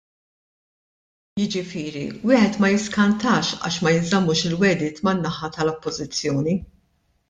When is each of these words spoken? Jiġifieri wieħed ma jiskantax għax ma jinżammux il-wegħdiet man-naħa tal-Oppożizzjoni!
Jiġifieri 1.39 2.01
wieħed 2.31 2.59
ma 2.63 2.73
jiskantax 2.77 3.55
għax 3.63 3.79
ma 3.87 3.95
jinżammux 3.97 4.45
il-wegħdiet 4.53 5.07
man-naħa 5.11 5.55
tal-Oppożizzjoni! 5.57 6.63